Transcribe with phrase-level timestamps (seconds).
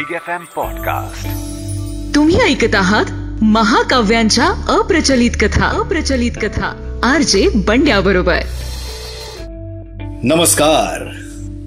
[0.00, 1.26] Big F M podcast
[2.14, 3.04] तुम्ही ऐकत आहात
[3.42, 5.64] महाकाव्यांच्या अप्रचलित कथा.
[5.64, 7.00] अप्रचलित कथा.
[7.02, 8.36] आर जे बंड्या बरोबर
[10.22, 11.10] नमस्कार.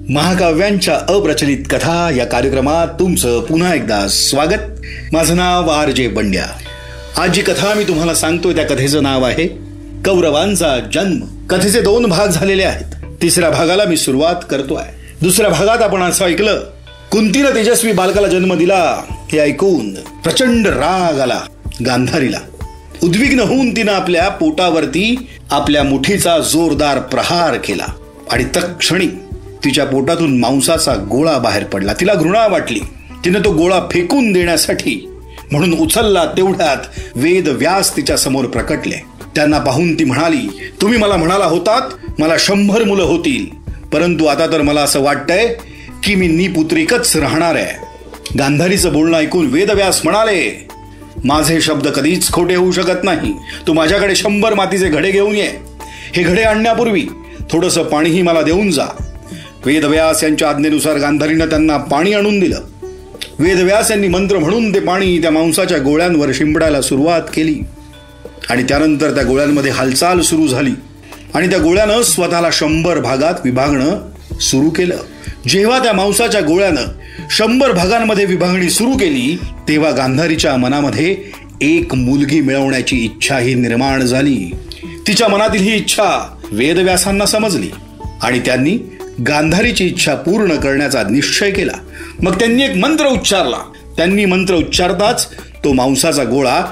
[0.08, 4.82] महाकाव्यांच्या अप्रचलित कथा या कार्यक्रमात तुमचं पुन्हा एकदा स्वागत.
[5.12, 6.46] माझं नाव आर जे बंड्या.
[7.22, 9.46] आज जी कथा मी तुम्हाला सांगतोय त्या कथेचं नाव आहे
[10.04, 11.46] कौरवांचा जन्म.
[11.46, 13.14] कथेचे दोन भाग झालेले आहेत.
[13.22, 14.84] तिसऱ्या भागाला मी सुरुवात करतोय.
[15.22, 16.73] दुसऱ्या भागात आपण असं ऐकलं
[17.12, 21.40] कुंतीनं तेजस्वी बालकाला जन्म दिला हे ऐकून प्रचंड राग आला
[21.86, 22.38] गांधारीला.
[23.02, 27.86] उद्विग्न होऊन तिनं आपल्या पोटावरती आपल्या मुठीचा जोरदार प्रहार केला
[28.30, 29.06] आणि तत्क्षणी
[29.64, 31.92] तिच्या पोटातून मांसाचा गोळा बाहेर पडला.
[31.92, 32.80] तिला घृणा वाटली.
[33.24, 35.08] तिनं तो गोळा फेकून देण्यासाठी
[35.52, 36.76] म्हणून उचलला तेवढ्यात
[37.14, 38.96] वेद व्यास तिच्या समोर प्रकटले.
[39.34, 41.82] त्यांना पाहून ती म्हणाली तुम्ही मला म्हणाला होतात
[42.20, 43.46] मला शंभर मुलं होतील.
[43.92, 45.54] परंतु आता तर मला असं वाटतंय
[46.04, 47.86] की मी निपुत्रिकच राहणार आहे.
[48.38, 50.68] गांधारीचं बोलणं ऐकून वेदव्यास म्हणाले
[51.24, 53.32] माझे शब्द कधीच खोटे होऊ शकत नाही.
[53.66, 55.50] तू माझ्याकडे शंभर मातीचे घडे घेऊन ये.
[56.14, 57.06] हे घडे आणण्यापूर्वी
[57.50, 58.84] थोडंसं पाणीही मला देऊन जा.
[59.66, 62.60] वेदव्यास यांच्या आज्ञेनुसार गांधारीनं त्यांना पाणी आणून दिलं.
[63.38, 67.60] वेदव्यास यांनी मंत्र म्हणून ते पाणी त्या मांसाच्या गोळ्यांवर शिंपडायला सुरुवात केली.
[68.50, 70.72] आणि त्यानंतर त्या गोळ्यांमध्ये हालचाल सुरू झाली.
[71.34, 74.10] आणि त्या गोळ्यानं स्वतःला शंभर भागात विभागणं
[74.40, 74.96] सुरू केलं.
[75.48, 76.82] जेव्हा त्या मांसाच्या गोळ्यानं
[77.30, 79.38] शंभर भागांमध्ये विभागणी सुरू केली
[79.68, 81.16] तेव्हा गांधारीच्या मनामध्ये
[81.60, 84.54] एक मुलगी मिळवण्याची इच्छाही निर्माण झाली.
[85.06, 87.70] तिच्या मनातील ही इच्छा वेदव्यासांना समजली
[88.22, 88.78] आणि त्यांनी
[89.28, 91.72] गांधारीची इच्छा पूर्ण करण्याचा निश्चय केला.
[92.22, 93.58] मग त्यांनी एक मंत्र उच्चारला.
[93.96, 95.28] त्यांनी मंत्र उच्चारताच
[95.64, 96.64] तो मांसाचा गोळा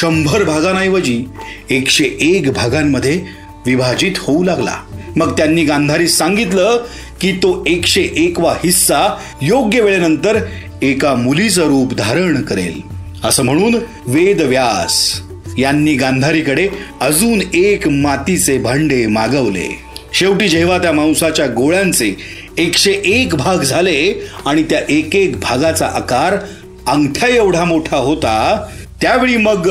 [0.00, 1.24] शंभर भागांऐवजी
[1.70, 3.22] एकशे एक भागांमध्ये
[3.66, 4.74] विभाजित होऊ लागला.
[5.16, 6.86] मग त्यांनी गांधारी सांगितलं
[7.20, 10.38] की तो एकशे एकवा हिस्सा योग्य वेळेनंतर
[10.82, 12.80] एका मुलीचं रूप धारण करेल.
[13.24, 13.74] असं म्हणून
[14.06, 15.20] वेदव्यास
[15.58, 16.68] यांनी गांधारीकडे
[17.00, 19.68] अजून एक मातीचे भांडे मागवले.
[20.14, 22.16] शेवटी जेव्हा त्या मांसाच्या गोळ्यांचे
[22.58, 26.36] एकशे एक भाग झाले आणि त्या एक एक भागाचा आकार
[26.86, 28.66] अंगठ्या एवढा मोठा होता
[29.02, 29.68] त्यावेळी मग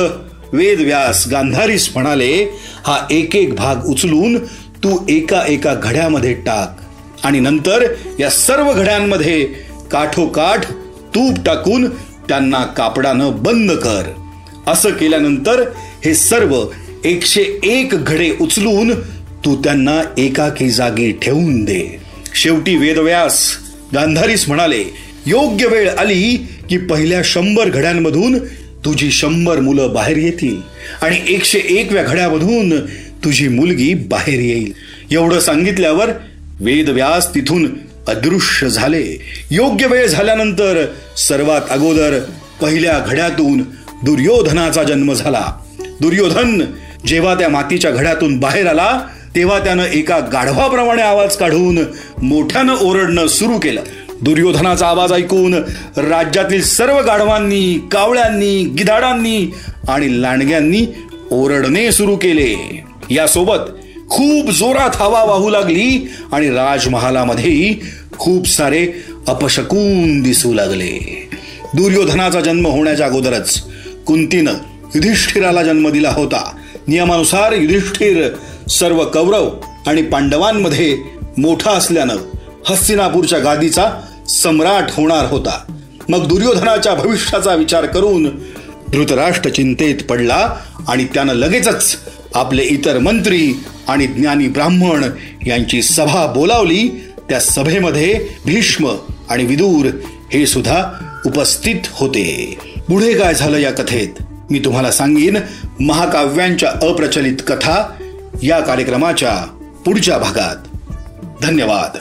[0.52, 2.32] वेदव्यास गांधारीस म्हणाले
[2.86, 4.38] हा एक एक भाग उचलून
[4.84, 6.80] तू एका एका घड्यामध्ये टाक.
[7.24, 7.84] आणि नंतर
[8.20, 9.44] या सर्व घड्यांमध्ये
[9.92, 10.70] काठोकाठ
[11.14, 11.88] तूप टाकून
[12.28, 14.02] त्यांना कापडानं बंद कर.
[14.66, 15.62] असं केल्यानंतर
[16.04, 16.64] हे सर्व
[17.04, 18.92] एकशे एक घडे उचलून
[19.44, 22.00] तू त्यांना एकाकी जागी ठेवून दे.
[22.34, 23.48] शेवटी वेदव्यास
[23.94, 24.82] गांधारीस म्हणाले
[25.26, 26.36] योग्य वेळ आली
[26.70, 28.38] की पहिल्या शंभर घड्यांमधून
[28.84, 30.60] तुझी शंभर मुलं बाहेर येतील
[31.02, 32.78] आणि एकशे एकव्या घड्यामधून
[33.24, 34.72] तुझी मुलगी बाहेर येईल.
[35.10, 36.10] एवढं सांगितल्यावर
[36.60, 37.68] वेदव्यास तिथून
[38.08, 39.20] अदृश्य झाले.
[39.50, 40.84] योग्य वेळ झाल्यानंतर
[41.16, 42.18] सर्वात अगोदर
[42.60, 43.62] पहिल्या घड्यातून
[44.04, 45.52] दुर्योधनाचा जन्म झाला.
[46.00, 46.64] दुर्योधन
[47.06, 49.00] जेव्हा त्या मातीच्या घड्यातून बाहेर आला
[49.36, 51.78] तेव्हा त्यानं एका गाढवाप्रमाणे आवाज काढून
[52.22, 53.82] मोठ्यानं ओरडणं सुरू केलं.
[54.22, 55.54] दुर्योधनाचा आवाज ऐकून
[55.96, 59.54] राज्यातील सर्व गाढवांनी कावळ्यांनी गिधाडांनी
[59.88, 60.86] आणि लांडग्यांनी
[61.30, 62.82] ओरडणे सुरू केले.
[63.10, 63.58] यासोबत
[64.10, 67.80] खूप जोरात हवा वाहू लागली आणि राजमहालामध्येही
[68.18, 68.86] खूप सारे
[69.28, 71.28] अपशकून दिसू लागले.
[71.74, 73.62] दुर्योधनाचा जन्म होण्याच्या अगोदरच
[74.06, 74.54] कुंतीनं
[74.94, 76.56] युधिष्ठिराला जन्म दिला होता.
[76.86, 78.28] नियमानुसार युधिष्ठिर
[78.68, 79.50] सर्व कौरव
[79.86, 80.98] आणि पांडवांमध्ये
[81.38, 82.16] मोठा असल्यानं
[82.68, 83.90] हस्तिनापूरच्या गादीचा
[84.28, 85.72] सम्राट होणार होता.
[86.08, 88.28] मग दुर्योधनाच्या भविष्याचा विचार करून
[88.92, 90.56] धृतराष्ट्र चिंतेत पडला
[90.88, 91.96] आणि त्यानं लगेचच
[92.34, 93.52] आपले इतर मंत्री
[93.88, 95.10] आणि ज्ञानी ब्राह्मण
[95.46, 96.88] यांची सभा बोलावली.
[97.28, 98.96] त्या सभेमध्ये भीष्म
[99.30, 99.86] आणि विदूर
[100.32, 100.84] हे सुद्धा
[101.26, 102.58] उपस्थित होते.
[102.88, 104.22] पुढे काय झालं या कथेत?
[104.50, 105.38] मी तुम्हाला सांगेन
[105.80, 107.92] महाकाव्यांच्या अप्रचलित कथा
[108.42, 109.36] या कार्यक्रमाच्या
[109.84, 110.56] पुढच्या भागात.
[111.42, 111.96] धन्यवाद.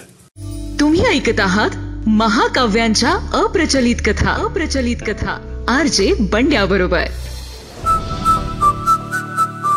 [0.79, 1.69] तुम्ही ऐकत आहात
[2.07, 4.31] महाकाव्यांच्या अप्रचलित कथा.
[4.31, 5.53] अप्रचलित कथा.
[5.67, 7.03] आर जे बंड्या बरोबर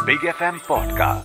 [0.07, 1.25] बिग एफ एम पॉडकास्ट